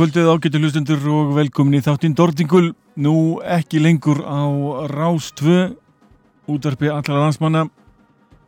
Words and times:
kvöldið 0.00 0.28
ágættu 0.32 0.60
hlustundur 0.62 1.02
og 1.12 1.32
velkomin 1.36 1.76
í 1.76 1.82
þáttinn 1.84 2.14
Dordingul. 2.16 2.70
Nú 2.96 3.36
ekki 3.44 3.82
lengur 3.84 4.22
á 4.24 4.48
Rástvö, 4.88 5.74
útvarpi 6.48 6.88
allara 6.88 7.26
landsmanna. 7.26 7.66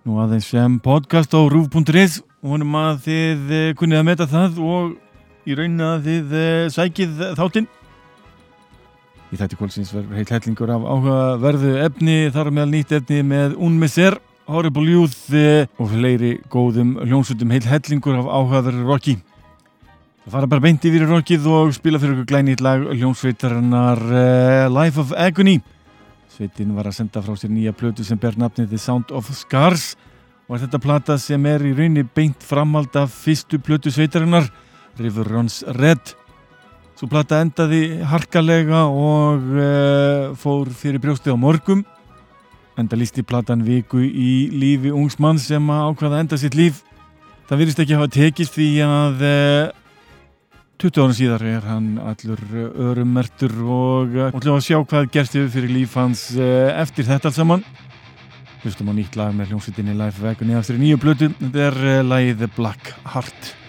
Nú 0.09 0.17
aðeins 0.23 0.47
sem 0.49 0.79
podcast 0.81 1.35
á 1.37 1.45
rúf.is 1.45 2.23
og 2.41 2.55
honum 2.55 2.73
að 2.81 3.03
þið 3.05 3.53
eh, 3.53 3.75
kunnið 3.77 4.01
að 4.01 4.07
meta 4.09 4.27
það 4.31 4.63
og 4.65 4.95
í 5.45 5.57
raunin 5.59 5.83
að 5.85 6.09
þið 6.09 6.33
eh, 6.41 6.71
sækið 6.73 7.21
þáttinn. 7.37 7.69
Í 9.29 9.41
þætti 9.43 9.59
kvöldsins 9.61 9.93
verður 9.93 10.23
heilt 10.23 10.33
hellingur 10.33 10.73
af 10.73 10.87
áhugaverðu 10.89 11.75
efni, 11.85 12.17
þar 12.33 12.49
meðal 12.49 12.73
nýtt 12.73 12.95
efni 12.97 13.21
með 13.29 13.59
Unmeser, 13.61 14.17
Horrible 14.49 14.89
Youth 14.89 15.37
eh, 15.37 15.69
og 15.77 15.93
fleiri 15.93 16.39
góðum 16.49 16.97
hljónsutum 17.05 17.53
heilt 17.53 17.69
hellingur 17.69 18.23
af 18.23 18.33
áhugaverðu 18.41 18.89
rocki. 18.89 19.19
Það 20.23 20.35
fara 20.37 20.47
bara 20.47 20.63
beint 20.63 20.85
yfir 20.87 21.03
í 21.03 21.07
rockið 21.11 21.47
og 21.51 21.73
spila 21.75 21.99
fyrir 21.99 22.15
ykkur 22.15 22.29
glænýtt 22.31 22.61
lag 22.63 22.85
hljómsveitarinnar 22.93 23.99
uh, 24.07 24.69
Life 24.71 25.01
of 25.03 25.11
Agony. 25.19 25.57
Sveitin 26.31 26.71
var 26.77 26.87
að 26.87 27.01
senda 27.01 27.23
frá 27.25 27.35
sér 27.35 27.51
nýja 27.51 27.73
plötu 27.75 28.07
sem 28.07 28.21
ber 28.23 28.39
nafnið 28.39 28.69
The 28.71 28.79
Sound 28.79 29.11
of 29.11 29.33
Scars 29.35 29.97
og 30.47 30.55
er 30.55 30.63
þetta 30.63 30.81
plata 30.85 31.17
sem 31.19 31.43
er 31.51 31.67
í 31.67 31.73
raunni 31.75 32.07
beint 32.07 32.47
framhald 32.47 32.95
af 33.03 33.11
fyrstu 33.25 33.59
plötu 33.59 33.91
sveitarinnar 33.91 34.47
River 35.01 35.27
Runs 35.27 35.59
Red. 35.81 36.15
Svo 36.95 37.11
plata 37.11 37.43
endaði 37.43 37.83
harkalega 38.07 38.87
og 38.87 39.53
uh, 39.59 40.31
fór 40.39 40.71
fyrir 40.71 41.03
brjóstið 41.03 41.35
á 41.35 41.39
morgum. 41.49 41.83
Enda 42.79 42.95
lísti 42.95 43.27
platan 43.27 43.67
viku 43.67 43.99
í 44.07 44.33
lífi 44.55 44.95
ungsmann 44.95 45.43
sem 45.43 45.67
ákvaða 45.67 46.23
enda 46.23 46.39
sitt 46.39 46.55
líf. 46.55 46.85
Það 47.51 47.65
virðist 47.65 47.83
ekki 47.83 47.99
hafa 47.99 48.13
tekist 48.23 48.55
því 48.55 48.73
að 48.87 49.25
uh, 49.27 49.79
20 50.83 50.99
ára 50.99 51.15
síðar 51.15 51.43
er 51.47 51.67
hann 51.71 51.93
allur 52.03 52.41
örumertur 52.91 53.53
og 53.71 54.17
ætlum 54.33 54.57
að 54.59 54.65
sjá 54.67 54.81
hvað 54.81 55.13
gerst 55.15 55.37
yfir 55.39 55.53
fyrir 55.55 55.75
líf 55.77 55.95
hans 55.95 56.25
eftir 56.35 57.07
þetta 57.07 57.31
alls 57.31 57.39
saman. 57.39 57.63
Hlustum 58.65 58.91
á 58.91 58.95
nýtt 58.99 59.15
lag 59.21 59.31
með 59.31 59.53
hljómsveitinni 59.53 59.95
Life 59.95 60.19
Vegan 60.25 60.51
í 60.51 60.59
aftur 60.59 60.81
í 60.81 60.83
nýju 60.83 60.99
blötu 61.05 61.31
þetta 61.39 61.69
er 61.69 62.07
lagið 62.11 62.49
Black 62.59 62.97
Heart 63.15 63.62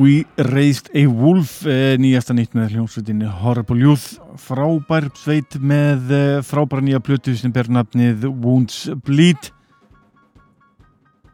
We 0.00 0.24
Raised 0.36 0.88
a 0.94 1.04
Wolf 1.12 1.66
eh, 1.68 1.98
nýjasta 2.00 2.32
nýtt 2.32 2.54
með 2.56 2.70
hljómsveitinni 2.72 3.26
Horrible 3.42 3.82
Youth. 3.82 4.14
Frábær 4.40 5.10
sveit 5.20 5.58
með 5.60 6.14
eh, 6.16 6.36
frábæra 6.46 6.80
nýja 6.86 7.02
plötu 7.04 7.34
sem 7.36 7.52
ber 7.52 7.68
nafnið 7.68 8.24
Wounds 8.30 8.78
Bleed. 9.04 9.50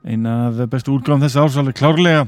Eina 0.03 0.49
af 0.49 0.59
bestu 0.73 0.97
útgáðum 0.97 1.23
þess 1.23 1.39
árs 1.45 1.61
alveg 1.63 1.79
klárlega. 1.79 2.27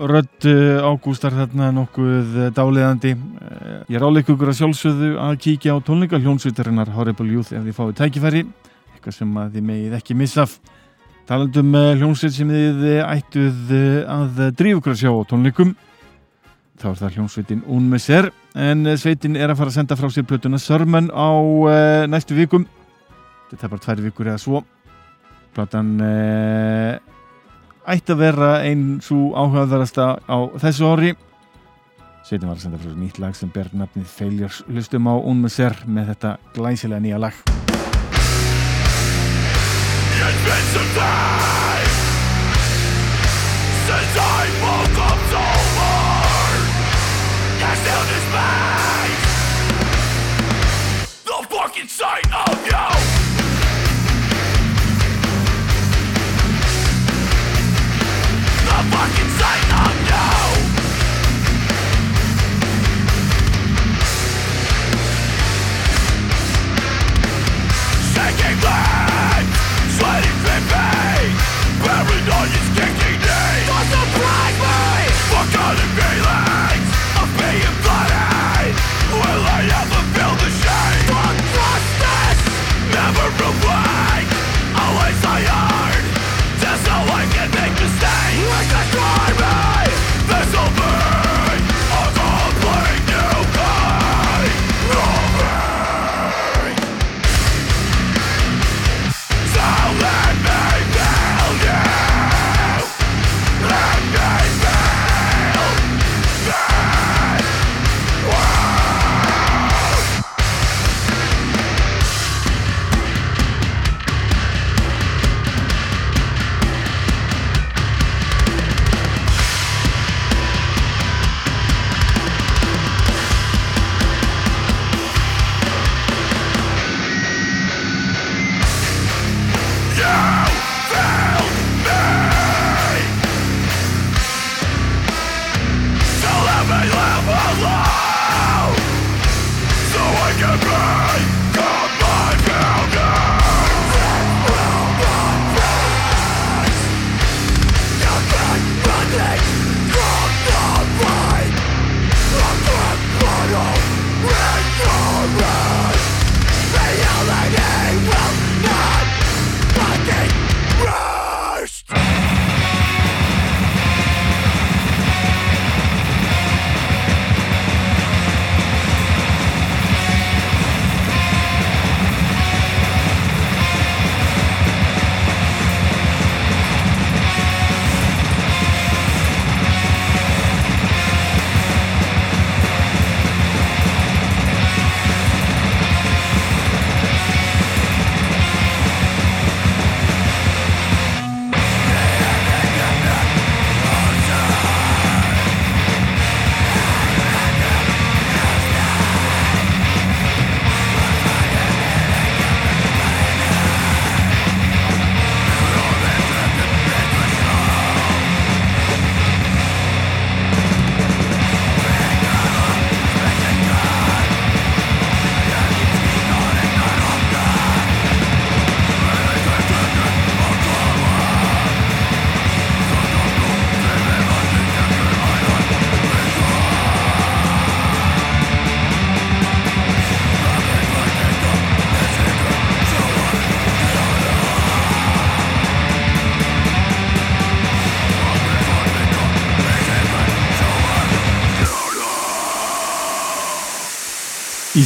Rödd 0.00 0.48
ágústar 0.80 1.36
þarna 1.36 1.68
nokkuð 1.76 2.40
dáliðandi 2.56 3.12
ég 3.12 3.98
er 3.98 4.06
áleik 4.08 4.32
ykkur 4.32 4.54
að 4.54 4.62
sjálfsögðu 4.62 5.10
að 5.20 5.40
kíkja 5.44 5.76
á 5.76 5.84
tónleika 5.84 6.22
hljómsveitarinnar 6.22 6.94
Horrible 6.96 7.28
Youth 7.34 7.52
ef 7.52 7.68
þið 7.68 7.76
fáið 7.76 7.96
tækifæri. 8.00 8.46
Eitthvað 8.94 9.18
sem 9.18 9.36
að 9.44 9.58
þið 9.58 9.72
megið 9.74 10.00
ekki 10.00 10.16
missaf 10.24 10.56
talandum 11.30 11.76
hljómsveit 12.00 12.34
sem 12.34 12.48
þið 12.50 12.80
ættuð 13.06 13.70
að 14.10 14.40
drífa 14.58 14.94
sjá 14.98 15.12
á 15.14 15.22
tónleikum. 15.30 15.76
Þá 16.80 16.86
er 16.90 16.96
það 16.98 17.16
hljómsveitin 17.18 17.60
Unmeser 17.70 18.30
en 18.58 18.88
sveitin 18.98 19.38
er 19.38 19.52
að 19.52 19.60
fara 19.60 19.70
að 19.70 19.76
senda 19.76 19.98
frá 20.00 20.08
sér 20.10 20.26
plötuna 20.26 20.58
Sörmen 20.58 21.10
á 21.14 21.30
næstu 22.10 22.34
vikum. 22.34 22.66
Þetta 23.52 23.66
er 23.66 23.72
bara 23.76 23.84
tvær 23.84 24.02
vikur 24.08 24.32
eða 24.32 24.42
svo. 24.42 24.64
Platan 25.54 25.92
ætti 27.86 28.14
að 28.16 28.22
vera 28.24 28.50
einn 28.66 28.98
svo 29.04 29.30
áhugaðarasta 29.38 30.10
á 30.26 30.38
þessu 30.64 30.90
ári. 30.90 31.14
Sveitin 32.26 32.50
var 32.50 32.58
að 32.58 32.64
senda 32.66 32.82
frá 32.82 32.90
sér 32.90 32.98
nýtt 33.04 33.22
lag 33.22 33.38
sem 33.38 33.54
ber 33.54 33.70
nafnið 33.70 34.10
Failures. 34.18 34.64
Hlustum 34.66 35.06
á 35.06 35.14
Unmeser 35.14 35.78
með 35.86 36.14
þetta 36.14 36.38
glæsilega 36.58 37.06
nýja 37.06 37.22
lag 37.28 37.44
invincible 40.28 41.59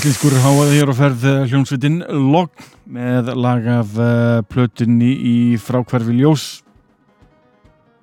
Íslenskur 0.04 0.34
háaði 0.37 0.75
hér 0.76 0.90
á 0.92 0.94
ferð 0.99 1.23
eh, 1.25 1.37
hljómsveitin 1.49 1.94
Logg 2.28 2.61
með 2.92 3.30
lag 3.40 3.68
af 3.73 3.94
uh, 3.96 4.42
plötunni 4.52 5.14
í 5.16 5.37
frákvarfi 5.56 6.12
ljós. 6.18 6.42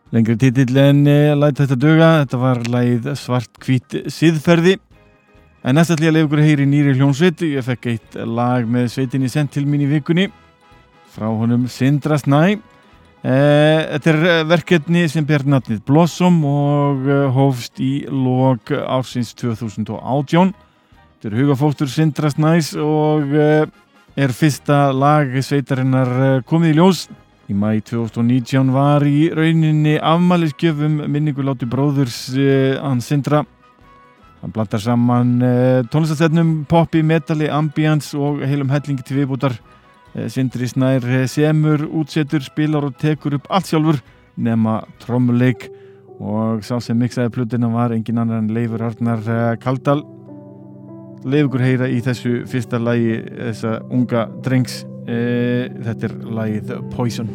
Lengri 0.09 0.33
titill 0.41 0.79
en 0.81 1.03
uh, 1.05 1.35
læt 1.37 1.61
þetta 1.61 1.77
döga 1.77 2.07
þetta 2.23 2.39
var 2.41 2.61
lagið 2.73 3.11
svart 3.21 3.61
hvít 3.61 3.97
siðferði. 4.15 4.79
En 5.61 5.77
næst 5.77 5.93
ætlum 5.93 6.07
ég 6.07 6.09
að 6.09 6.17
leiða 6.17 6.29
ykkur 6.31 6.41
að 6.41 6.49
heyri 6.49 6.67
nýri 6.71 6.95
hljómsveit. 6.97 7.45
Ég 7.51 7.69
fekk 7.69 7.85
eitt 7.93 8.19
lag 8.39 8.65
með 8.65 8.89
sveitinni 8.95 9.29
sendt 9.29 9.53
til 9.59 9.67
mín 9.69 9.85
í 9.85 9.91
vikunni 9.93 10.25
frá 11.13 11.29
honum 11.29 11.69
Sindra 11.69 12.17
Snæ. 12.17 12.57
Þetta 13.21 14.13
er 14.15 14.19
eh, 14.31 14.41
verkefni 14.49 15.05
sem 15.05 15.29
ber 15.29 15.45
nafnið 15.45 15.85
Blossom 15.85 16.41
og 16.49 17.05
hófst 17.37 17.77
í 17.77 17.93
log 18.09 18.73
ársins 18.89 19.35
2018 19.37 20.57
Þetta 21.21 21.35
er 21.35 21.41
hugafóstur 21.45 21.89
Sindra 21.93 22.29
Snæs 22.33 22.71
og 22.81 23.29
eh, 23.37 23.67
er 24.17 24.31
fyrsta 24.33 24.87
lag 24.89 25.35
sveitarinnar 25.45 26.09
eh, 26.09 26.37
komið 26.49 26.71
í 26.71 26.77
ljós. 26.79 27.01
Í 27.45 27.53
mæi 27.53 27.83
2019 27.85 28.71
var 28.73 29.03
í 29.05 29.27
rauninni 29.29 29.99
afmælisgjöfum 30.01 30.95
minninguláti 31.13 31.67
bróðurs 31.69 32.15
eh, 32.33 32.73
hann 32.81 33.03
Sindra. 33.05 33.43
Hann 34.41 34.55
blandar 34.55 34.81
saman 34.81 35.35
tónlistatennum, 35.93 36.63
poppi, 36.65 37.03
metali, 37.05 37.45
ambience 37.53 38.17
og 38.17 38.41
heilum 38.41 38.73
hellingi 38.73 39.05
til 39.05 39.19
viðbútar. 39.19 39.59
Sindri 40.25 40.71
Snær 40.71 41.05
semur, 41.29 41.83
útsetur, 41.99 42.41
spilar 42.41 42.87
og 42.87 42.95
tekur 42.97 43.35
upp 43.37 43.45
allt 43.53 43.69
sjálfur 43.69 44.01
nema 44.41 44.79
trommuleik 45.05 45.67
og 46.17 46.65
sá 46.65 46.79
sem 46.81 46.97
miksaði 46.97 47.29
plutina 47.37 47.69
var 47.69 47.93
engin 47.93 48.23
annar 48.25 48.41
en 48.41 48.49
Leifur 48.57 48.87
Arnar 48.89 49.21
Kaldal 49.61 50.01
leif 51.25 51.47
ykkur 51.47 51.63
heyra 51.65 51.89
í 51.91 51.99
þessu 52.03 52.41
fyrsta 52.49 52.79
lægi 52.81 53.17
þessa 53.29 53.75
unga 53.93 54.27
drengs. 54.45 54.81
Eh, 55.07 55.67
þetta 55.81 56.07
er 56.07 56.15
lægið 56.39 56.75
Poison. 56.95 57.29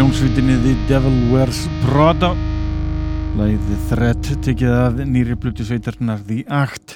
Frá 0.00 0.06
hljómsveitinni 0.06 0.54
The 0.62 0.74
Devil 0.88 1.16
Wears 1.28 1.58
Prada. 1.82 2.30
Læðið 3.36 3.82
Threat 3.90 4.28
tekið 4.46 4.70
af 4.72 5.00
nýri 5.04 5.34
plötu 5.36 5.66
sveitarnar 5.66 6.22
The 6.24 6.38
Act. 6.48 6.94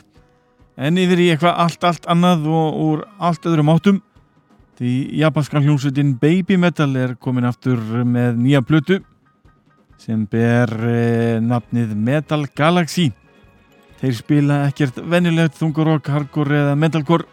En 0.81 0.97
yfir 0.97 1.21
í 1.21 1.27
eitthvað 1.35 1.59
allt, 1.67 1.85
allt 1.85 2.09
annað 2.09 2.47
og 2.49 2.79
úr 2.81 3.03
allt 3.21 3.45
öðrum 3.45 3.75
áttum. 3.75 3.99
Því 4.81 4.95
japanska 5.21 5.61
hljómsveitin 5.61 6.15
Baby 6.17 6.57
Metal 6.57 6.97
er 6.97 7.13
komin 7.21 7.45
aftur 7.45 7.77
með 8.09 8.41
nýja 8.41 8.65
plötu 8.65 9.03
sem 10.01 10.25
ber 10.25 10.73
eh, 10.89 11.45
nafnið 11.45 11.93
Metal 12.09 12.47
Galaxy. 12.57 13.11
Þeir 14.01 14.17
spila 14.17 14.63
ekkert 14.71 15.05
venjulegt 15.05 15.61
þungurokk, 15.61 16.09
hardcore 16.09 16.63
eða 16.63 16.81
metalcore. 16.81 17.29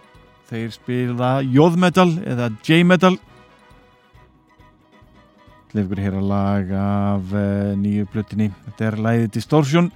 Þeir 0.51 0.71
spila 0.75 1.37
jóðmetal 1.47 2.11
eða 2.27 2.51
J-metal 2.59 3.15
Leif 5.71 5.85
ykkur 5.87 6.01
að 6.01 6.07
heyra 6.07 6.21
lag 6.27 6.71
af 6.75 7.33
uh, 7.35 7.73
nýju 7.79 8.07
plötinni. 8.11 8.49
Þetta 8.65 8.87
er 8.89 8.97
lagið 9.05 9.29
Distortion 9.37 9.91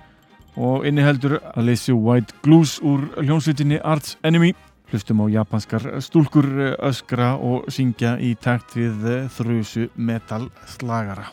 og 0.55 0.85
inniheldur 0.87 1.39
Alicia 1.55 1.95
White 1.95 2.37
Glues 2.45 2.77
úr 2.79 3.09
hljónsveitinni 3.19 3.81
Arts 3.83 4.15
Enemy. 4.23 4.53
Hlustum 4.91 5.23
á 5.23 5.25
japanskar 5.33 5.87
stúlkur 6.05 6.45
eh, 6.61 6.75
öskra 6.79 7.33
og 7.35 7.65
syngja 7.73 8.15
í 8.21 8.35
takt 8.39 8.77
við 8.77 9.09
eh, 9.09 9.25
þrjusu 9.33 9.89
metal 9.97 10.47
slagara. 10.69 11.31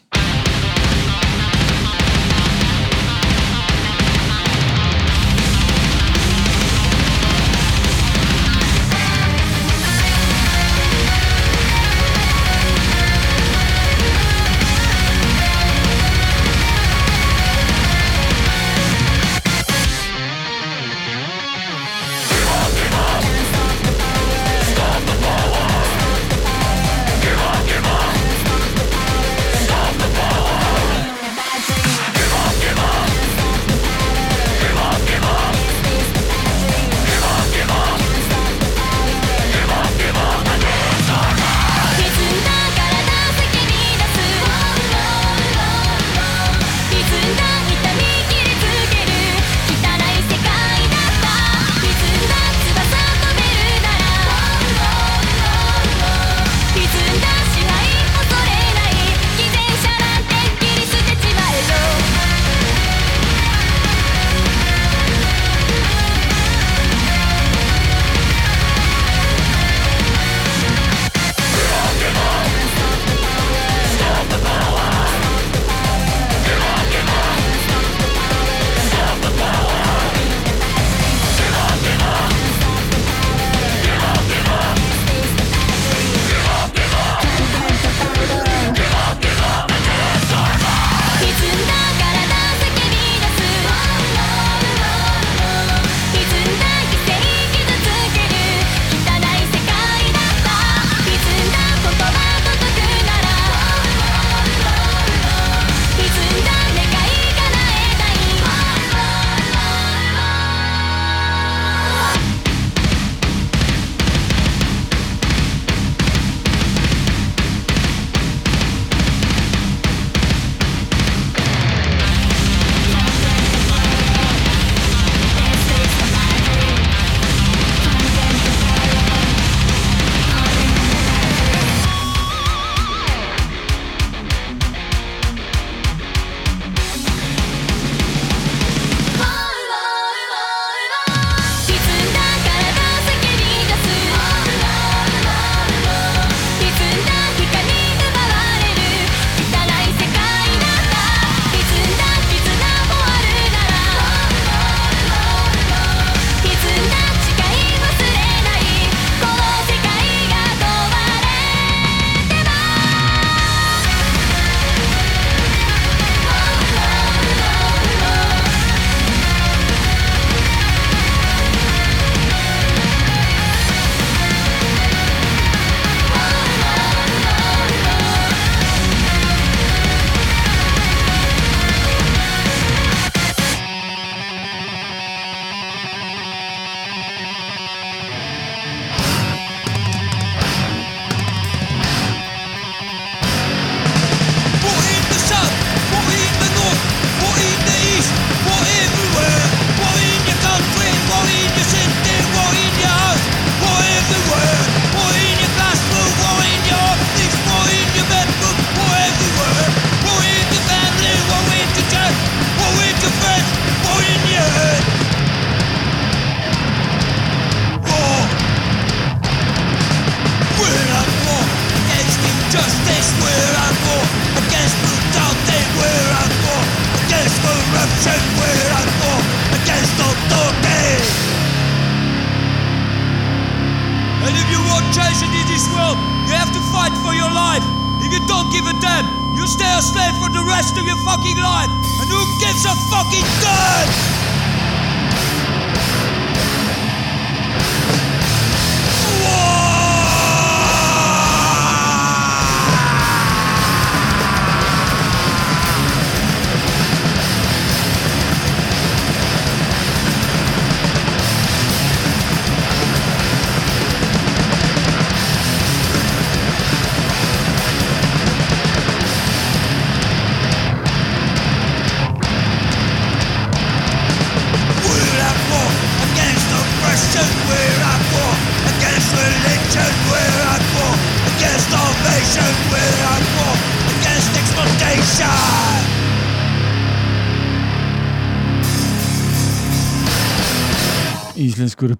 You 239.43 239.49
stay 239.49 239.75
a 239.77 239.83
slave 239.83 240.15
for 240.23 240.31
the 240.31 240.45
rest 240.45 240.79
of 240.79 240.87
your 240.87 240.97
fucking 240.99 241.37
life. 241.37 241.71
And 242.01 242.09
who 242.09 242.23
gives 242.39 242.65
a 242.65 242.75
fucking 242.91 243.27
damn? 243.43 244.32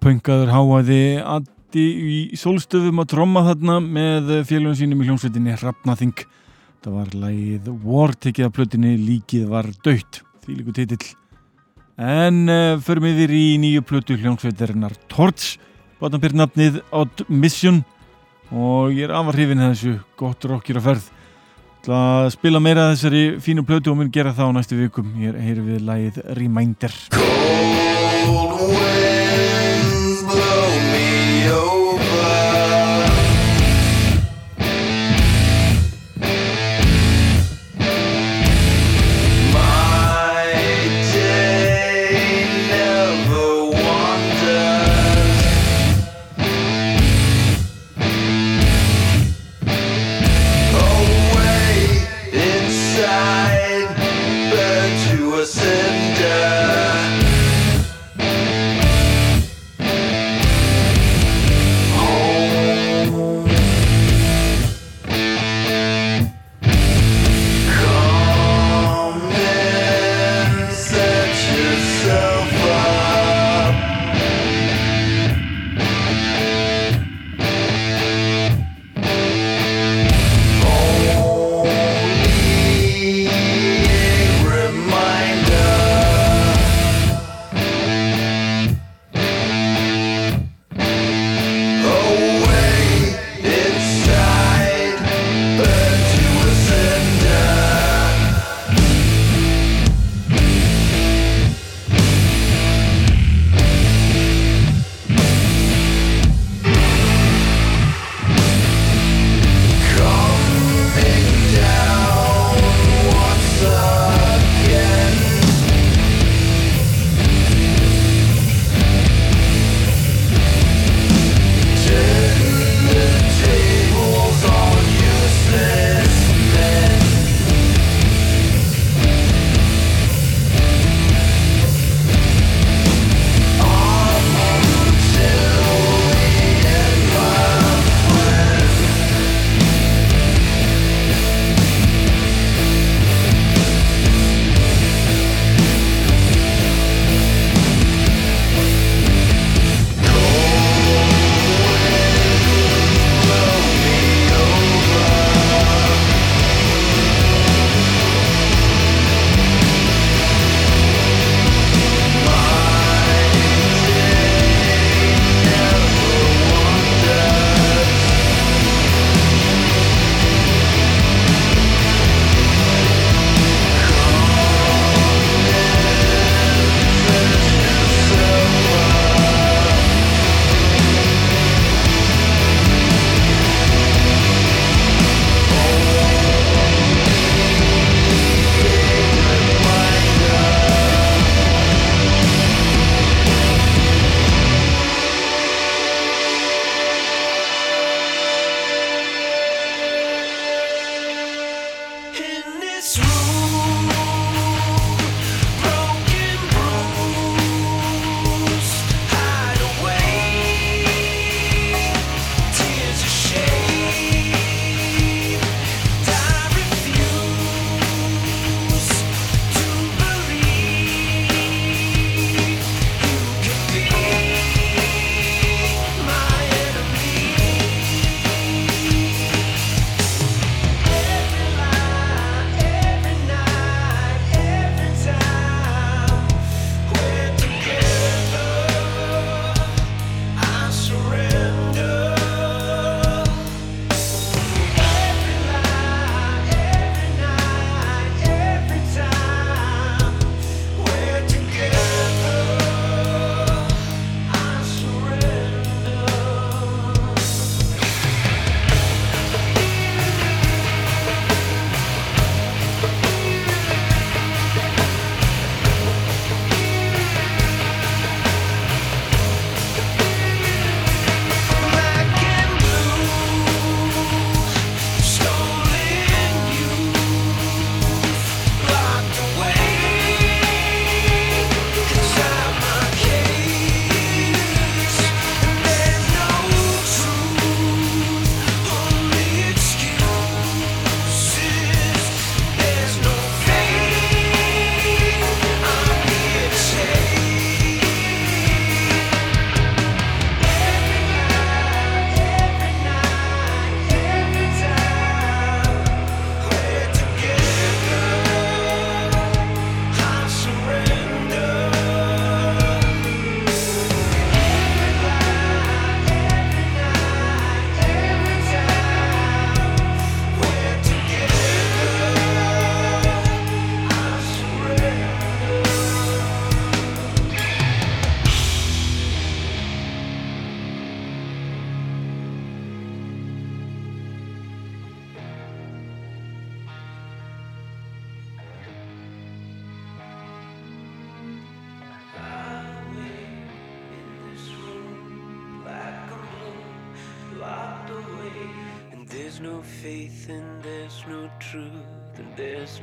Pöngaður 0.03 0.49
háaði 0.51 1.01
Addi 1.23 1.83
í 1.83 2.37
sólstöfum 2.39 2.99
að 2.99 3.11
tromma 3.13 3.43
þarna 3.45 3.77
með 3.79 4.31
félagum 4.49 4.75
sínum 4.75 5.01
í 5.03 5.07
hljómsveitinni 5.07 5.55
Hrafnaþing. 5.55 6.23
Það 6.83 6.97
var 6.97 7.13
lagið 7.21 7.69
War 7.85 8.13
tekið 8.25 8.47
af 8.49 8.55
plötinni 8.57 8.91
Líkið 8.99 9.45
var 9.51 9.69
dött, 9.85 10.19
því 10.43 10.57
líku 10.57 10.75
titill. 10.75 11.07
En 11.95 12.43
uh, 12.51 12.81
förum 12.83 13.07
yfir 13.13 13.31
í 13.31 13.45
nýju 13.63 13.85
plötu 13.87 14.17
hljómsveitarinnar 14.19 14.97
Torch, 15.13 15.55
bátan 16.01 16.23
byrð 16.23 16.39
nafnið 16.41 16.81
Odd 16.91 17.23
Mission 17.29 17.83
og 18.51 18.91
ég 18.91 19.07
er 19.07 19.15
afar 19.15 19.39
hrifin 19.39 19.63
að 19.63 19.75
þessu 19.77 19.97
gott 20.19 20.49
rockir 20.51 20.81
að 20.81 20.87
ferð. 20.89 21.09
Það 21.83 22.07
að 22.19 22.31
spila 22.35 22.63
meira 22.63 22.91
þessari 22.91 23.25
fínu 23.43 23.63
plötu 23.67 23.91
og 23.93 24.01
mun 24.01 24.11
gera 24.11 24.35
það 24.35 24.51
á 24.51 24.55
næstu 24.59 24.83
vikum. 24.83 25.15
Ég 25.23 25.39
heyri 25.39 25.67
við 25.71 25.83
lagið 25.87 26.23
Reminder. 26.39 26.91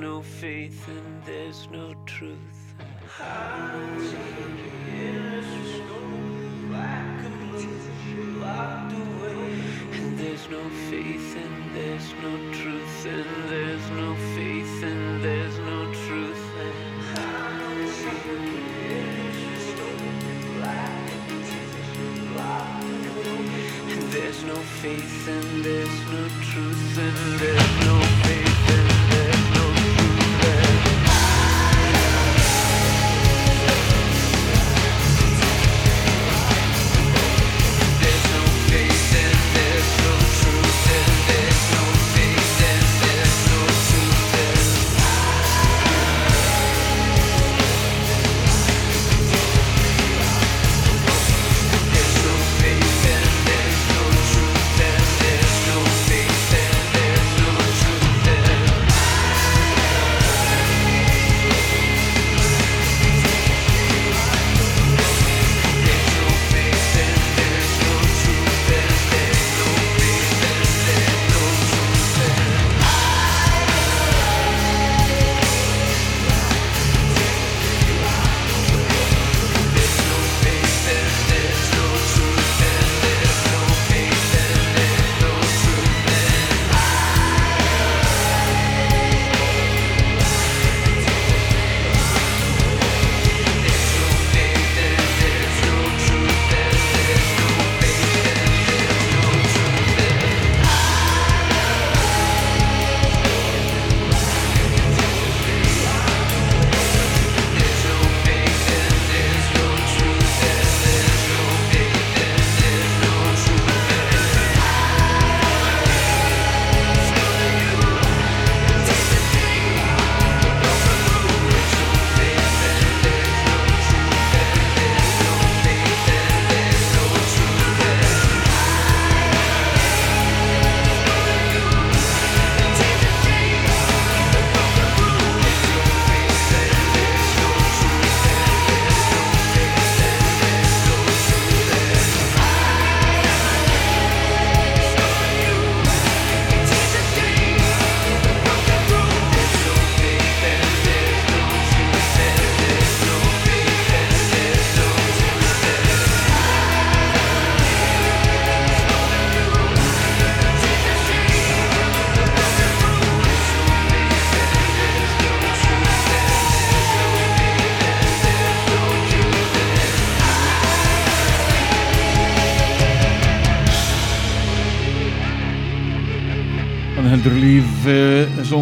no 0.01 0.23
faith 0.23 0.89
and 0.89 1.23
there's 1.27 1.69
no 1.71 1.93
truth. 2.07 2.60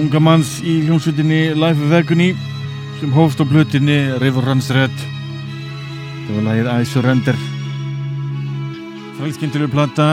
unga 0.09 0.24
manns 0.24 0.56
í 0.64 0.78
hljómsveitinni 0.86 1.52
Life 1.52 1.84
of 1.84 1.92
Agony 1.92 2.32
sem 2.96 3.12
hófst 3.12 3.38
á 3.38 3.44
blutinni 3.44 4.00
River 4.22 4.48
Runs 4.48 4.72
Red. 4.72 4.94
Það 6.24 6.34
var 6.38 6.46
lagið 6.48 6.72
I 6.72 6.88
Surrender 6.88 7.40
þrælskyndilu 9.18 9.66
plata 9.72 10.06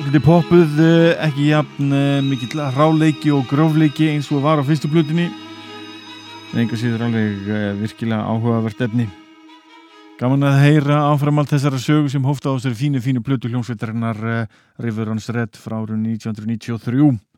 hluti 0.00 0.20
poppuð 0.24 0.78
eh, 0.82 1.22
ekki 1.26 1.50
jafn 1.50 1.94
eh, 1.94 2.18
mikill 2.24 2.58
ráleiki 2.74 3.30
og 3.36 3.46
grófleiki 3.50 4.08
eins 4.10 4.32
og 4.32 4.42
var 4.42 4.58
á 4.58 4.66
fyrstu 4.66 4.88
blutinni 4.90 5.28
en 5.28 6.62
enga 6.64 6.78
síður 6.80 7.06
alveg 7.06 7.46
eh, 7.46 7.70
virkilega 7.78 8.24
áhugavert 8.26 8.82
efni. 8.88 9.06
Gaman 10.18 10.48
að 10.50 10.58
heyra 10.64 11.04
áfram 11.12 11.38
allt 11.38 11.54
þessara 11.54 11.78
sögu 11.78 12.10
sem 12.10 12.24
hófta 12.26 12.50
á 12.50 12.56
þessari 12.56 12.80
fínu, 12.80 13.04
fínu 13.04 13.22
plötu 13.22 13.52
hljómsveitarinnar 13.52 14.18
Riverons 14.82 15.30
Red 15.30 15.54
frá 15.60 15.78
árun 15.78 16.02
1993 16.10 17.29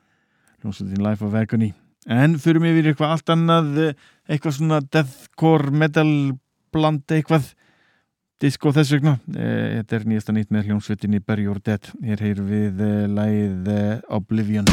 hljómsveitin 0.63 1.05
Life 1.05 1.27
of 1.27 1.35
Agony. 1.39 1.73
En 2.11 2.39
þurfum 2.43 2.67
við 2.67 2.79
yfir 2.81 2.93
eitthvað 2.93 3.13
allt 3.15 3.33
annað 3.35 3.83
eh, 3.83 3.99
eitthvað 4.27 4.57
svona 4.59 4.81
deathcore 4.83 5.75
metal 5.83 6.13
bland 6.75 7.15
eitthvað 7.15 7.53
disco 8.43 8.73
þess 8.75 8.97
vegna. 8.97 9.17
Eh, 9.37 9.79
þetta 9.79 9.99
er 9.99 10.09
nýjasta 10.11 10.35
nýtt 10.35 10.51
með 10.55 10.71
hljómsveitinni 10.71 11.23
Bury 11.23 11.47
Your 11.47 11.63
Dead. 11.63 11.93
Hér 12.03 12.27
heyr 12.27 12.43
við 12.49 12.83
eh, 12.83 13.07
læð 13.07 13.73
Oblivion. 14.19 14.71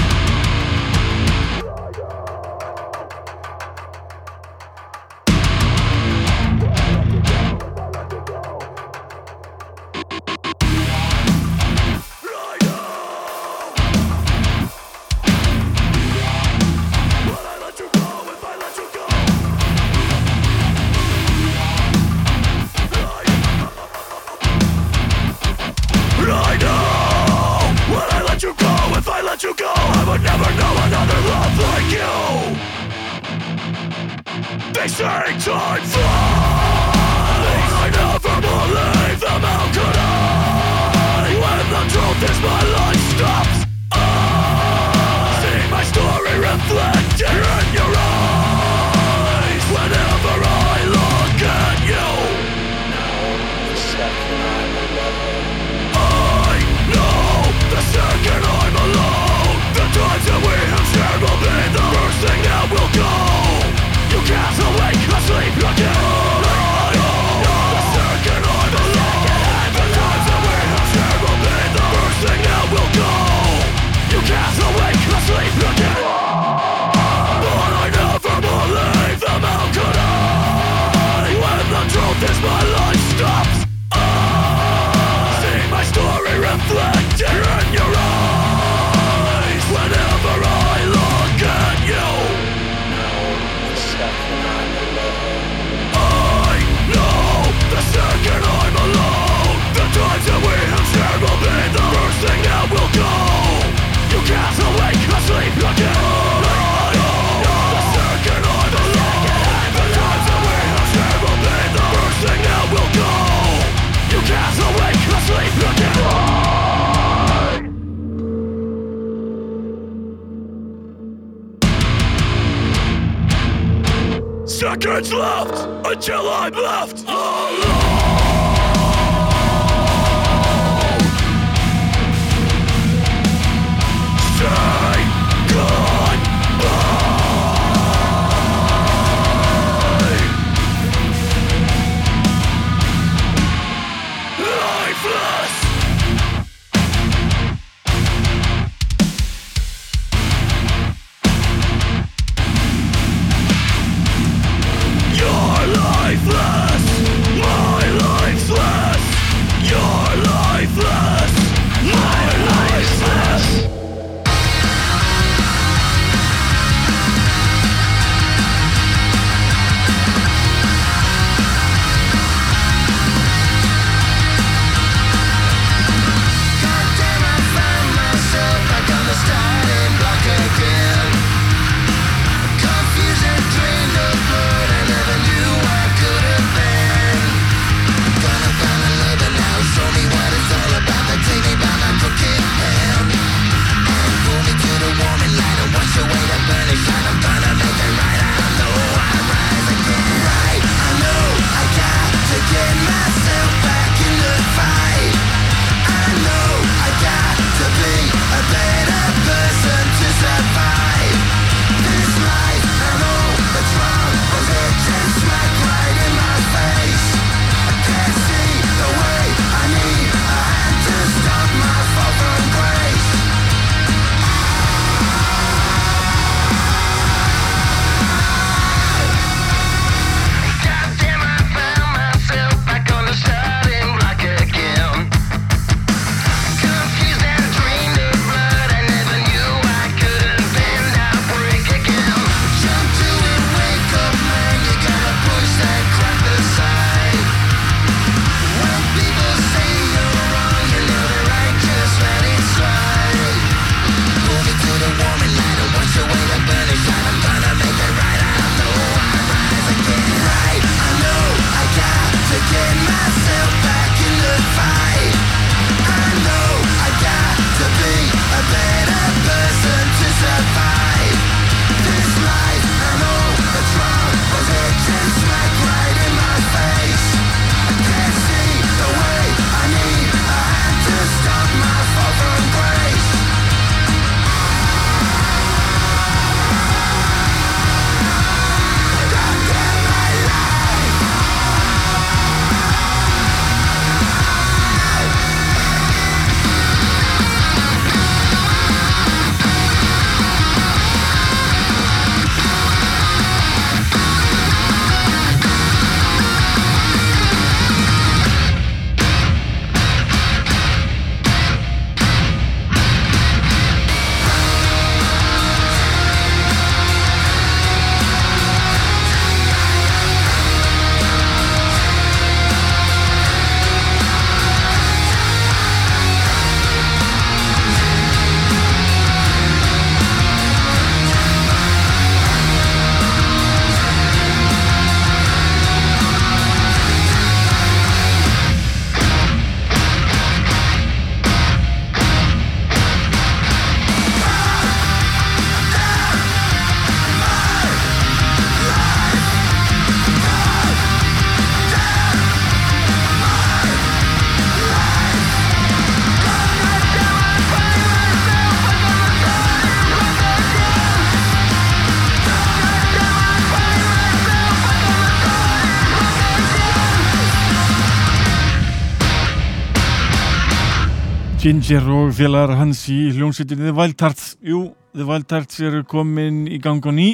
Ginger 371.40 371.86
og 371.88 372.10
félagar 372.18 372.58
hans 372.60 372.82
í 372.92 373.14
hljómsveitinni 373.16 373.70
The 373.70 373.72
Wild 373.72 374.02
Hearts 374.04 374.34
Jú, 374.44 374.74
The 374.92 375.06
Wild 375.08 375.32
Hearts 375.32 375.62
eru 375.64 375.86
komin 375.88 376.42
í 376.52 376.58
gang 376.60 376.84
og 376.84 376.92
ný. 376.98 377.14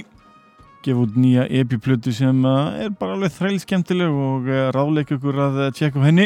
Gefa 0.82 1.04
út 1.04 1.20
nýja 1.22 1.44
epiplötu 1.60 2.10
sem 2.10 2.40
eh, 2.42 2.88
er 2.88 2.96
bara 2.98 3.14
alveg 3.20 3.36
þrælskemtileg 3.36 4.18
og 4.26 4.50
eh, 4.50 4.72
ráleik 4.74 5.14
okkur 5.14 5.38
að 5.46 5.62
eh, 5.68 5.72
tjekka 5.78 6.02
á 6.02 6.08
henni. 6.08 6.26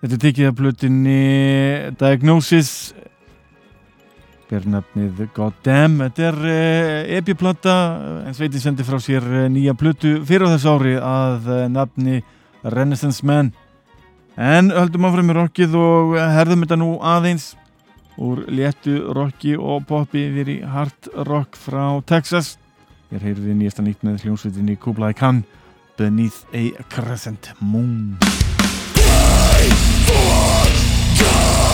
Þetta 0.00 0.16
er 0.16 0.22
tekið 0.24 0.48
af 0.48 0.56
plötinni 0.62 1.20
Diagnosis. 2.00 2.74
Bernafnið 4.48 5.20
Goddam. 5.36 6.00
Þetta 6.06 6.28
er 6.30 7.14
epiplata 7.20 7.74
en 8.30 8.38
sveitin 8.38 8.64
sendi 8.64 8.86
frá 8.88 8.96
sér 8.96 9.28
nýja 9.52 9.76
plötu 9.76 10.22
fyrir 10.24 10.48
á 10.48 10.56
þessu 10.56 10.72
ári 10.72 10.96
að 10.96 11.52
nafni 11.76 12.22
Renaissance 12.64 13.20
Man. 13.28 13.52
En 14.38 14.70
höldum 14.70 15.08
áfram 15.08 15.32
í 15.32 15.34
rockið 15.36 15.74
og 15.78 16.14
herðum 16.18 16.62
þetta 16.64 16.78
nú 16.78 16.90
aðeins 17.02 17.54
úr 18.20 18.44
léttu 18.52 18.98
rocki 19.16 19.56
og 19.56 19.86
popi 19.88 20.26
við 20.34 20.52
í 20.54 20.58
hard 20.66 21.10
rock 21.26 21.58
frá 21.58 21.98
Texas. 22.06 22.58
Ég 23.10 23.24
heyrði 23.26 23.56
nýjasta 23.58 23.82
nýtt 23.82 24.04
með 24.06 24.22
hljómsveitinni 24.26 24.76
Kublai 24.78 25.10
Khan 25.18 25.42
Beneath 25.98 26.44
a 26.54 26.70
Crescent 26.92 27.50
Moon 27.58 28.18
Die 28.94 29.74
for 30.06 30.70
God 31.18 31.69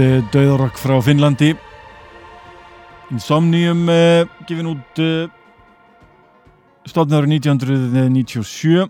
uh, 0.00 0.20
döðrokk 0.32 0.78
frá 0.80 0.96
Finnlandi. 1.04 1.54
Insomnium 3.14 3.86
uh, 3.88 4.26
gefin 4.48 4.70
út 4.72 5.00
uh, 5.02 5.28
stofnaður 6.86 7.28
1997 7.34 8.86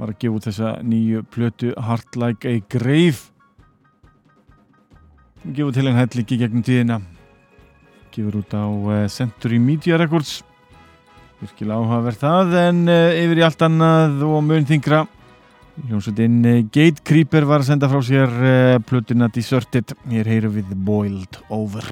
var 0.00 0.12
að 0.12 0.18
gefa 0.18 0.38
út 0.38 0.48
þessa 0.48 0.72
nýju 0.86 1.22
plötu 1.32 1.72
Heart 1.76 2.18
Like 2.20 2.48
a 2.48 2.60
Grave. 2.72 3.30
Gefur 5.42 5.74
til 5.74 5.88
einn 5.90 6.00
hellingi 6.00 6.38
gegnum 6.40 6.64
tíðina. 6.66 7.00
Gefur 8.14 8.40
út 8.42 8.54
á 8.56 8.64
uh, 8.66 9.06
Century 9.12 9.60
Media 9.62 10.00
Records. 10.00 10.40
Virkilega 11.42 11.80
áhugaverð 11.80 12.22
það 12.22 12.54
en 12.66 12.84
uh, 12.86 13.18
yfir 13.18 13.42
í 13.42 13.46
allt 13.46 13.66
annað 13.66 14.22
og 14.28 14.40
mun 14.46 14.68
þingra 14.68 15.06
hljómsveitin 15.88 16.40
uh, 16.44 16.58
Gatecreeper 16.72 17.46
var 17.48 17.62
að 17.62 17.72
senda 17.72 17.90
frá 17.92 18.00
sér 18.04 18.32
uh, 18.32 18.80
plötuna 18.86 19.30
Deserted. 19.32 19.94
Hér 20.12 20.34
heyrum 20.34 20.58
við 20.58 20.74
Boiled 20.86 21.40
Over 21.50 21.86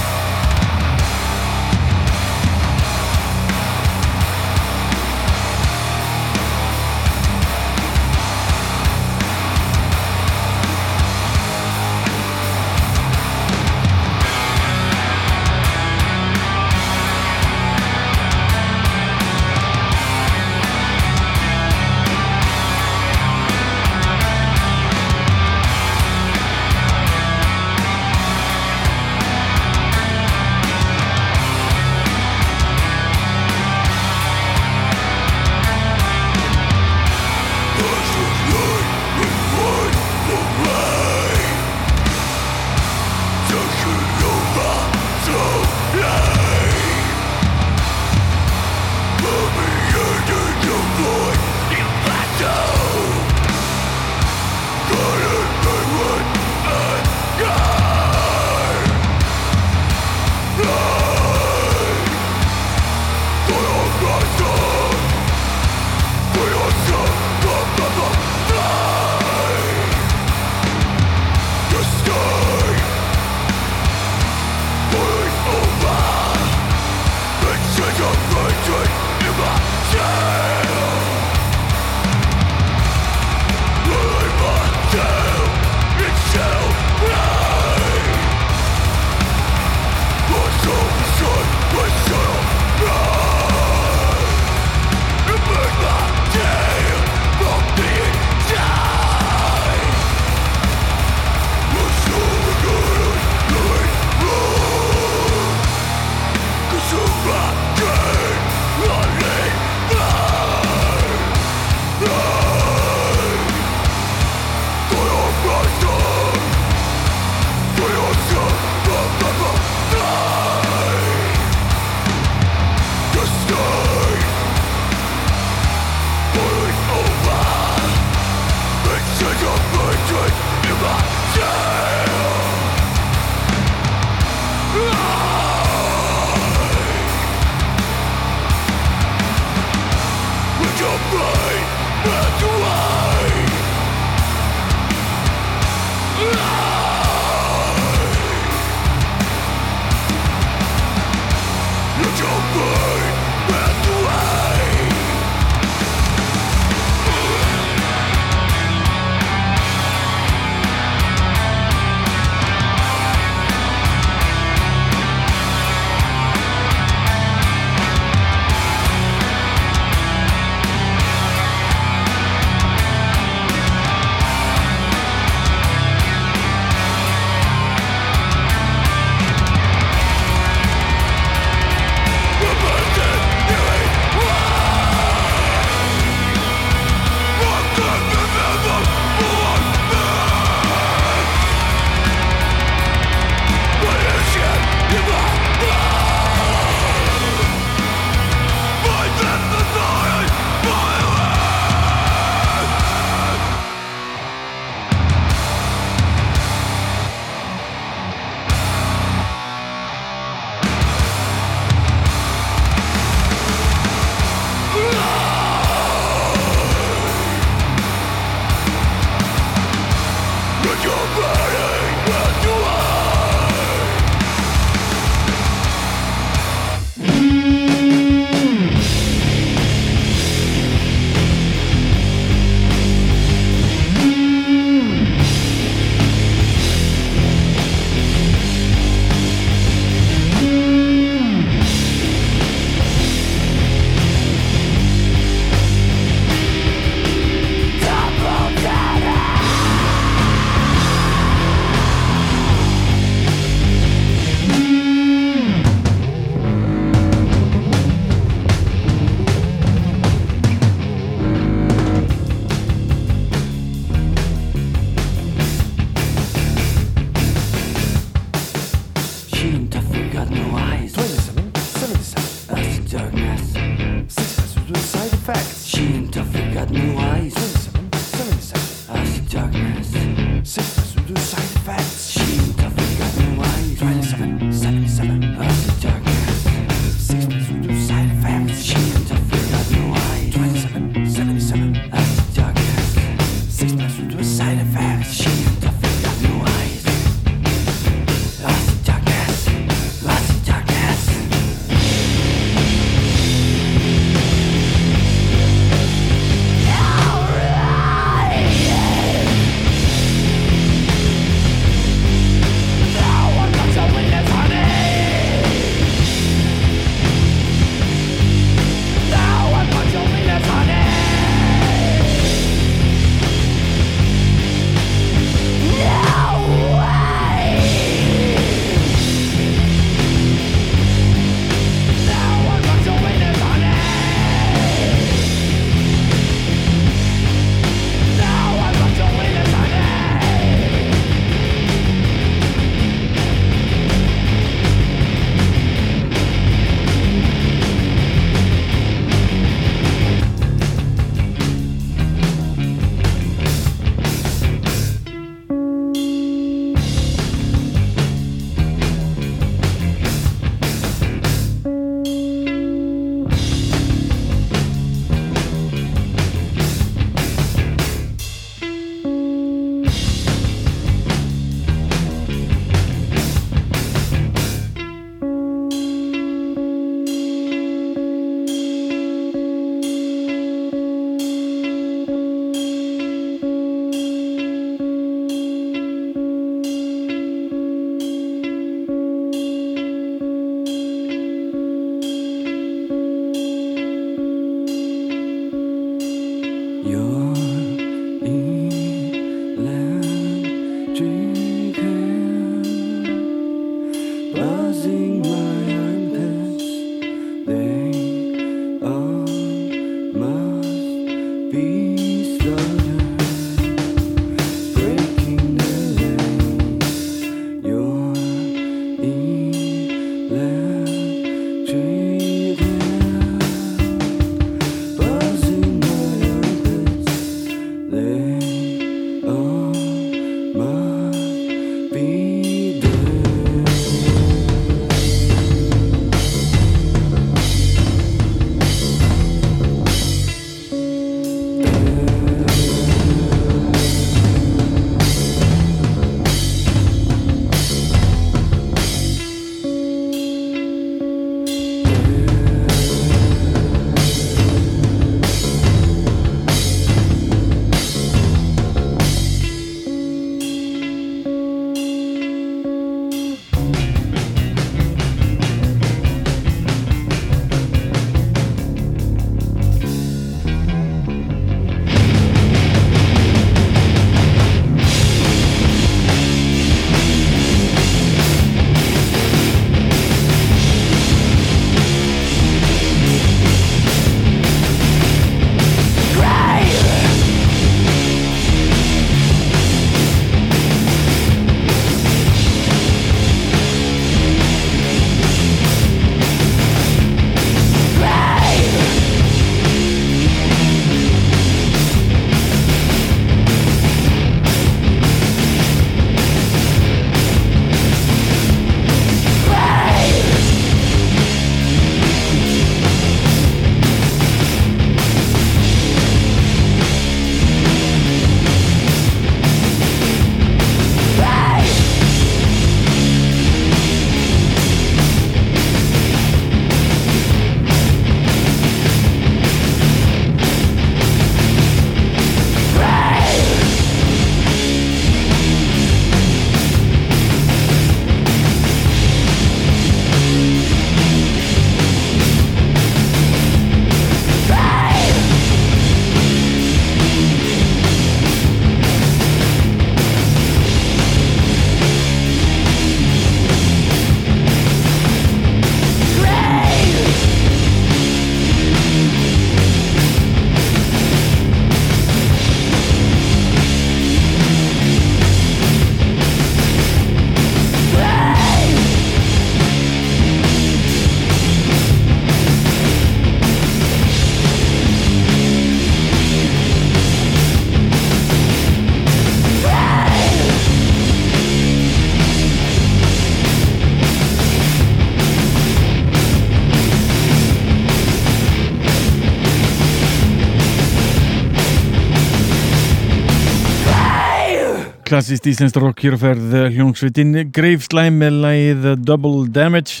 klassist 595.14 595.44
íslenskt 595.46 595.76
rock 595.78 596.00
hér 596.02 596.16
á 596.18 596.24
ferð 596.24 596.54
hljóngsveitin 596.74 597.36
Greifslæm 597.54 598.16
með 598.18 598.38
lagið 598.42 598.86
Double 599.06 599.44
Damage 599.46 600.00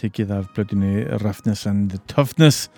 tekið 0.00 0.32
af 0.32 0.46
blötunni 0.56 1.02
Roughness 1.20 1.66
and 1.68 1.92
Toughness. 2.08 2.70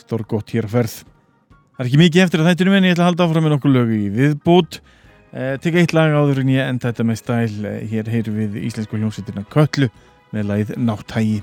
Stór 0.00 0.24
gott 0.24 0.54
hér 0.56 0.64
á 0.64 0.70
ferð 0.78 0.94
Það 1.04 1.84
er 1.84 1.90
ekki 1.90 2.00
mikið 2.06 2.24
eftir 2.24 2.40
að 2.40 2.48
þættunum 2.48 2.78
en 2.78 2.88
ég 2.88 2.96
ætla 2.96 3.04
að 3.04 3.10
halda 3.10 3.28
áfram 3.28 3.44
með 3.44 3.56
nokkuð 3.58 3.76
lög 3.76 3.92
í 3.92 4.02
viðbútt 4.16 4.80
eh, 4.80 5.54
Tekka 5.60 5.84
eitt 5.84 5.96
lag 5.98 6.16
áður 6.16 6.40
en 6.46 6.56
ég 6.56 6.72
enda 6.72 6.88
þetta 6.88 7.08
með 7.10 7.20
stæl. 7.20 7.64
Eh, 7.68 7.78
Hér 7.92 8.12
heyrum 8.16 8.40
við 8.40 8.60
íslensku 8.70 8.96
hljóngsveitina 8.96 9.44
Köllu 9.52 9.92
með 10.32 10.52
lagið 10.54 10.78
Náttægi 10.88 11.42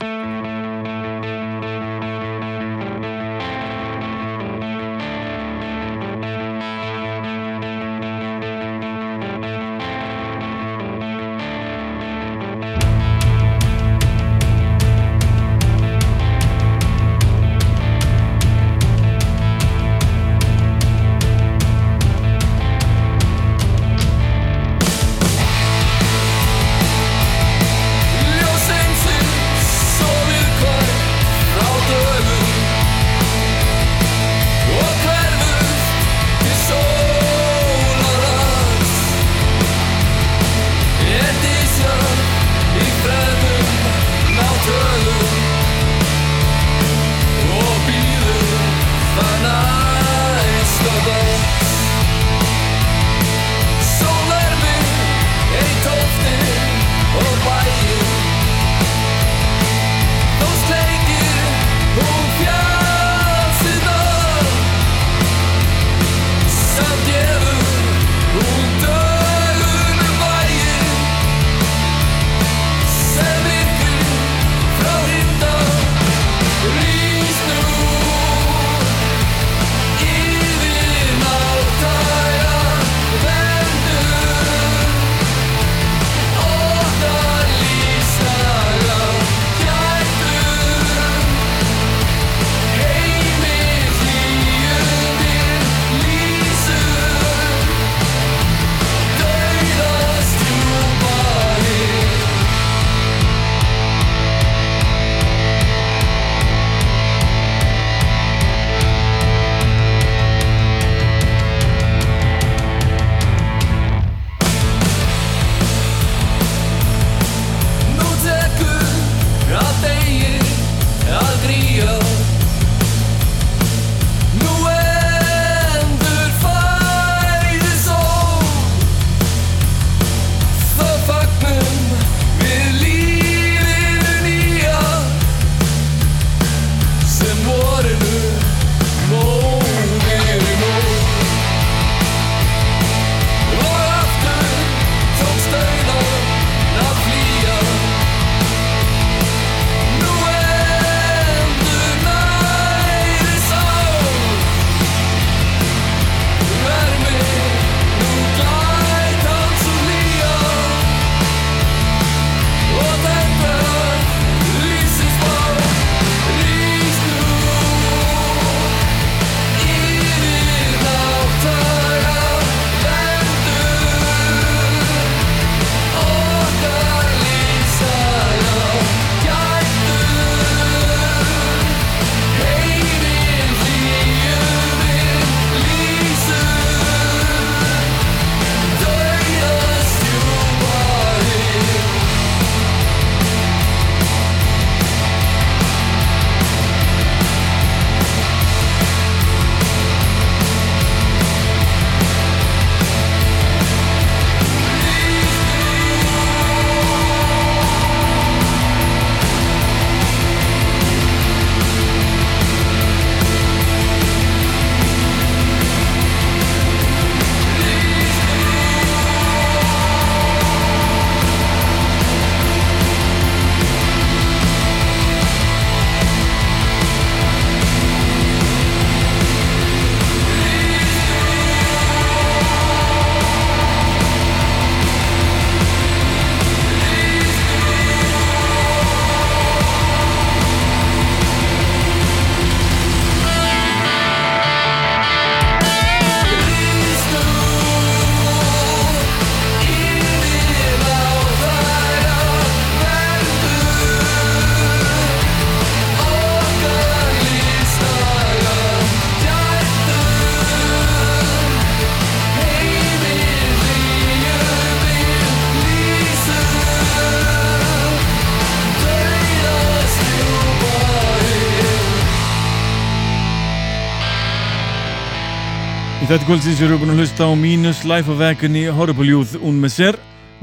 Þetta 276.13 276.27
kvöldsins 276.29 276.59
eru 276.61 276.75
búin 276.77 276.91
að 276.93 276.99
hlusta 277.01 277.25
á 277.25 277.33
Minus, 277.33 277.79
Life 277.89 278.11
of 278.13 278.19
Agony, 278.21 278.67
Horrible 278.69 279.07
Youth, 279.07 279.31
Un 279.41 279.55
Messer, 279.57 279.95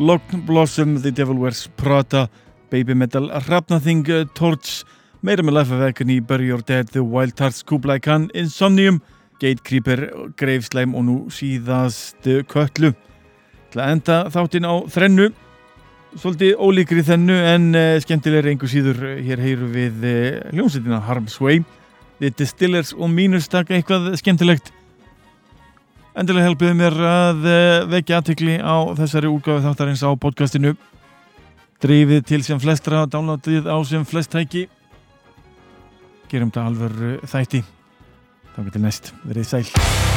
Locked 0.02 0.40
Blossom, 0.42 0.97
The 0.98 1.12
Devil 1.14 1.36
Wears 1.38 1.68
Prada, 1.78 2.24
Baby 2.74 2.97
Metal, 2.98 3.28
Hrafnathing, 3.30 4.02
Torch, 4.34 4.80
meira 5.22 5.44
með 5.47 5.55
Life 5.60 5.76
of 5.76 5.84
Agony, 5.86 6.16
Bury 6.26 6.48
Your 6.48 6.64
Dead, 6.66 6.90
The 6.90 7.05
Wild 7.06 7.36
Tarts, 7.38 7.62
Kublai 7.62 8.01
Khan, 8.02 8.26
Insomnium, 8.34 8.98
Gatecreeper, 9.38 10.02
Graveslime 10.34 10.98
og 10.98 11.06
nú 11.06 11.14
síðast 11.30 12.26
Köllu. 12.51 12.90
Til 13.70 13.84
að 13.84 13.94
enda 13.94 14.18
þáttinn 14.34 14.66
á 14.66 14.74
þrennu, 14.90 15.28
svolítið 16.16 16.59
ólíkri 16.59 17.06
þennu 17.06 17.38
en 17.52 17.70
uh, 17.78 17.92
skemmtilegri 18.02 18.56
einhver 18.56 18.74
síður. 18.74 19.06
Hér 19.22 19.47
heyru 19.47 19.70
við 19.70 20.02
hljómsveitina 20.51 20.98
Harmsway, 21.06 21.62
The 22.18 22.34
Distillers 22.34 22.90
og 22.98 23.14
Minus 23.14 23.47
taka 23.47 23.78
eitthvað 23.78 24.16
skemmtilegt. 24.18 24.74
Endilega 26.20 26.51
helpiði 26.51 26.76
mér 26.76 26.97
að 27.09 27.47
eh, 27.48 27.86
vekja 27.88 28.18
aðtikli 28.20 28.59
á 28.60 28.92
þessari 28.98 29.30
útgáfi 29.32 29.64
þáttarins 29.64 30.02
á 30.05 30.10
podcastinu. 30.20 30.74
Dreifið 31.80 32.26
til 32.28 32.42
sem 32.44 32.60
flestra, 32.60 33.06
downloadið 33.09 33.70
á 33.72 33.80
sem 33.88 34.05
flest 34.05 34.34
tæki. 34.34 34.66
Gerum 36.28 36.52
þetta 36.52 36.68
alveg 36.68 37.24
þætti. 37.24 37.64
Þá 38.52 38.64
getur 38.66 38.84
næst 38.84 39.14
verið 39.24 39.52
sæl. 39.55 40.10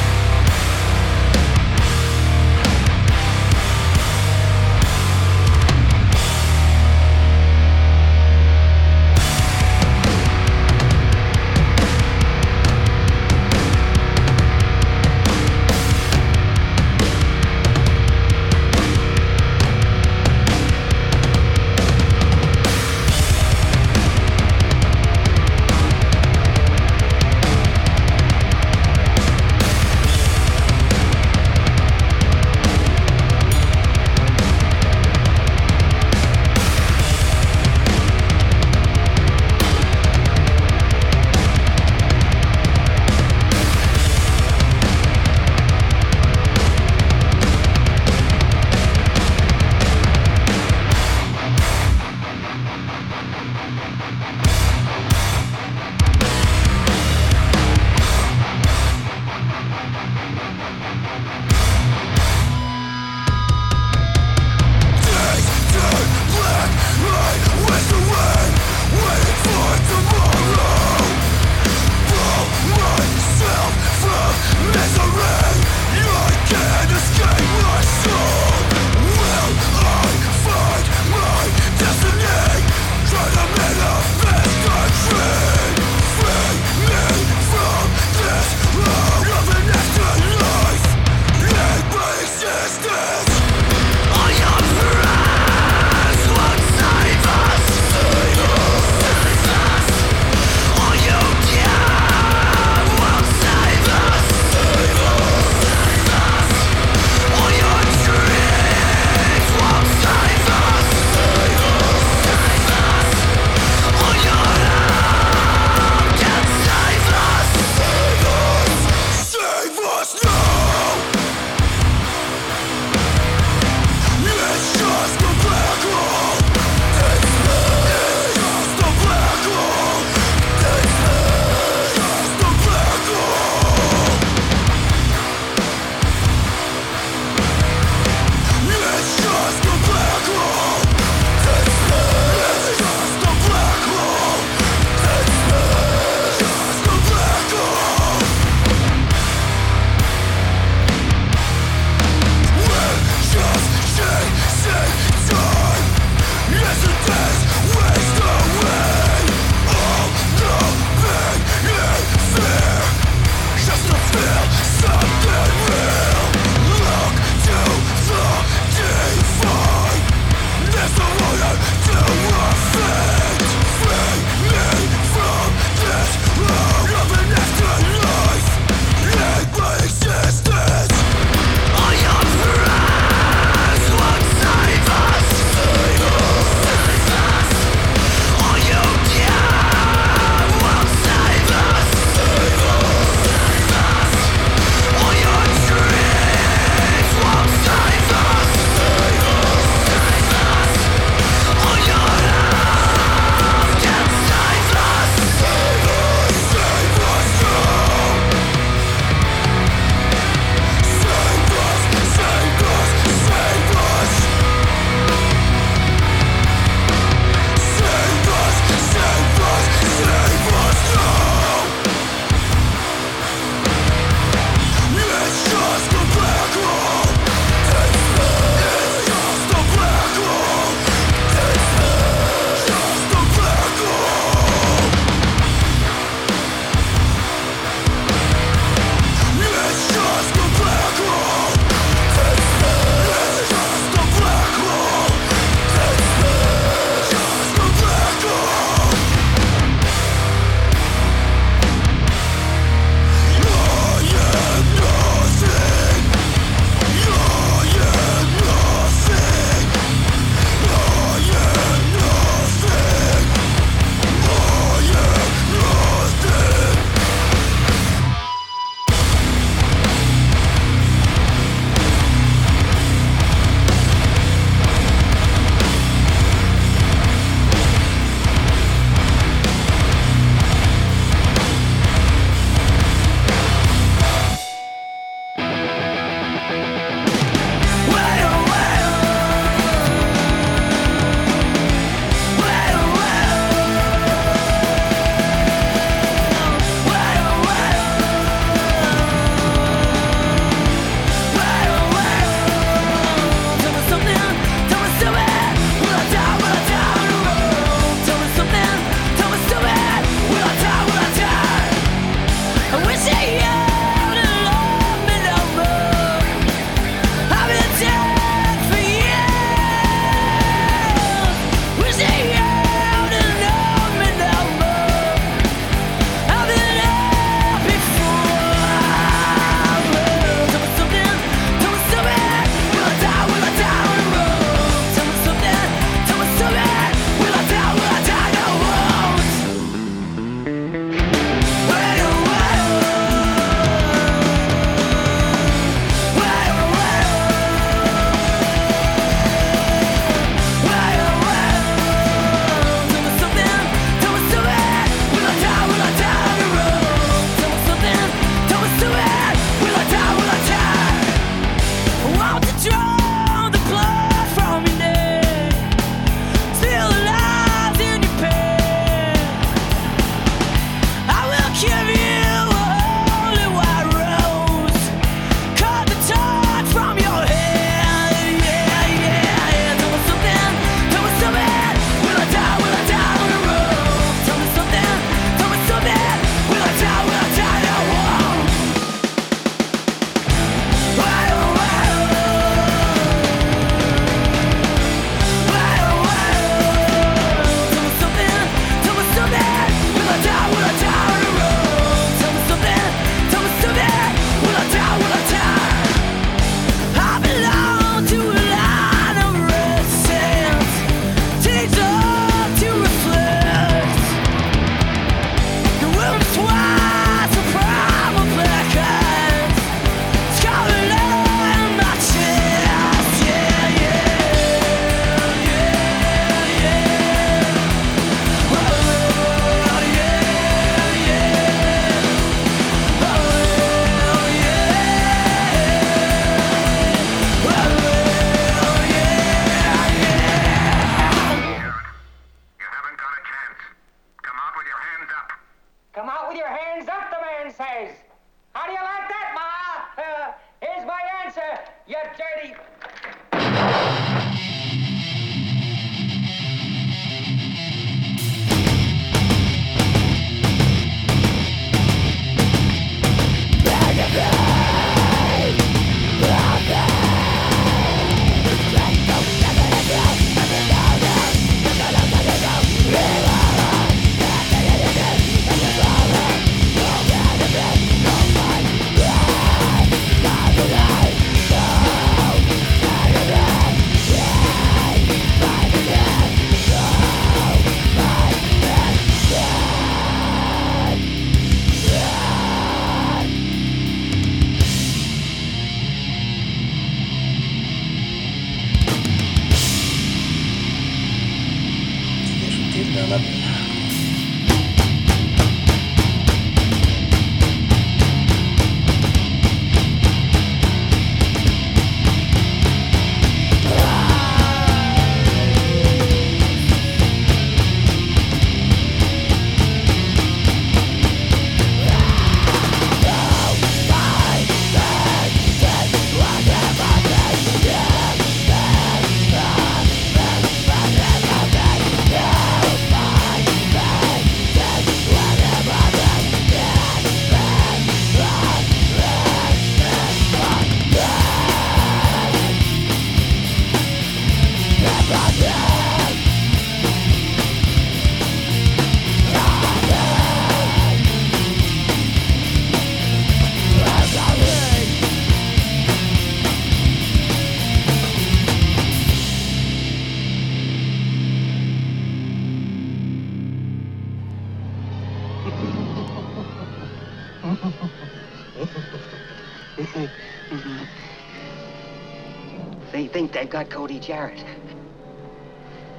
Jarrett. 574.06 574.44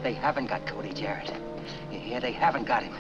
They 0.03 0.13
haven't 0.13 0.45
got 0.45 0.67
Cody 0.67 0.93
Jarrett. 0.93 1.31
Hear? 1.89 2.19
They 2.19 2.31
haven't 2.31 2.65
got 2.65 2.83
him. 2.83 2.94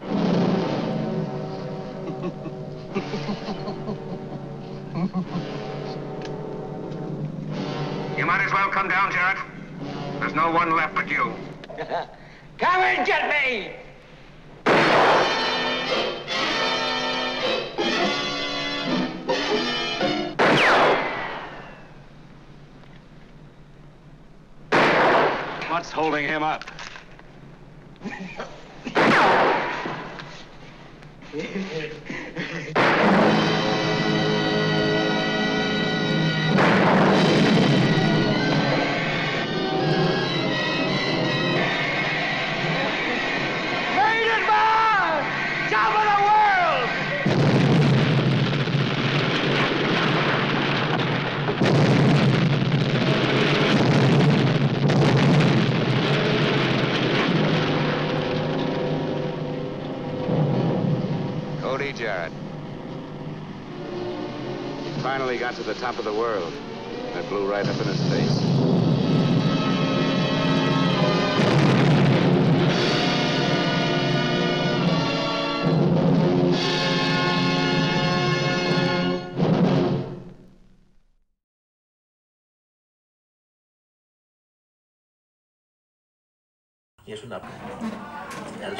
the 65.65 65.73
top 65.73 65.97
of 65.97 66.05
the 66.05 66.13
world. 66.13 66.53
And 67.07 67.25
it 67.25 67.29
blew 67.29 67.49
right 67.49 67.67
up 67.67 67.81
in 67.81 67.87
his 67.87 68.01
face. 68.09 68.75
Es 87.07 87.23
una... 87.23 87.39
El 88.61 88.75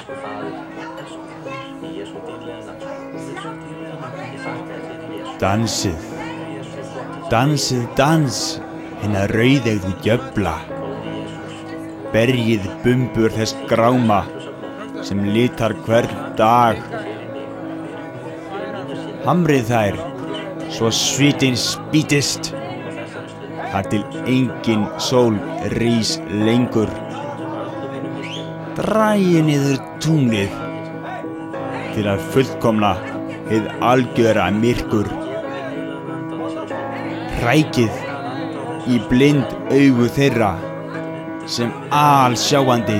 Dansið, 7.26 7.88
dans, 7.98 8.36
hinna 9.02 9.24
rauðegðu 9.32 9.94
Jesus, 10.06 10.74
Berjið 12.14 12.68
bumbur 12.84 13.34
þess 13.34 13.56
gráma 13.66 14.20
sem 15.04 15.24
litar 15.34 15.74
hvern 15.88 16.14
dag. 16.38 16.78
Hamrið 19.26 19.72
þær, 19.72 19.98
svo 20.78 20.94
svitin 20.94 21.58
spýtist. 21.58 22.54
Þar 23.74 23.90
til 23.90 24.06
engin 24.30 24.86
sól 25.02 25.42
rís 25.74 26.16
lengur. 26.30 26.94
Drægi 28.78 29.42
niður 29.50 29.82
tunglið 30.06 30.56
til 31.98 32.08
að 32.14 32.26
fullkomna 32.32 32.96
hið 33.50 33.72
algjöra 33.82 34.52
myrkur. 34.54 35.25
Rækið 37.46 38.90
í 38.90 38.96
blind 39.10 39.52
augu 39.70 40.08
þeirra 40.16 40.54
sem 41.56 41.70
alsjáandi 41.94 42.98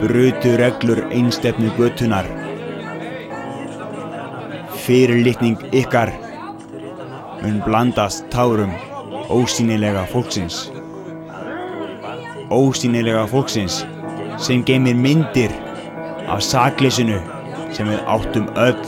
brutu 0.00 0.56
reglur 0.58 1.04
einstefnu 1.14 1.70
götunar. 1.78 2.26
Fyrirlitning 4.84 5.60
ykkar 5.82 6.10
mun 7.44 7.60
blandast 7.66 8.26
tárum 8.34 8.74
ósýnilega 9.30 10.02
fólksins. 10.10 10.58
Ósýnilega 12.50 13.24
fólksins 13.30 13.84
sem 14.48 14.66
geymir 14.66 14.98
myndir 14.98 15.54
af 16.26 16.42
sakleysinu 16.42 17.22
sem 17.70 17.88
við 17.88 18.02
áttum 18.18 18.50
öll. 18.66 18.84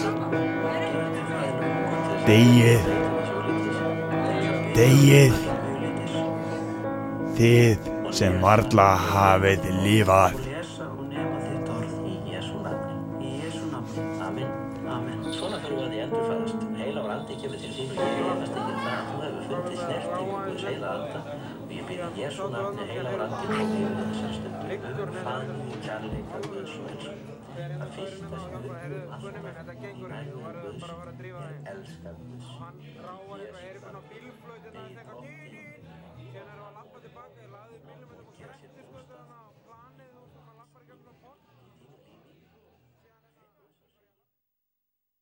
Degið, 2.27 2.96
degið, 4.77 5.37
þið 7.39 7.89
sem 8.17 8.37
varla 8.43 8.91
hafið 9.09 9.71
lífað. 9.85 10.46